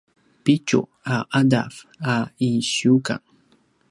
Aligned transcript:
pitju 0.43 0.81
a 1.15 1.17
’adav 1.39 1.73
a 2.13 2.15
’isiukang 2.45 3.25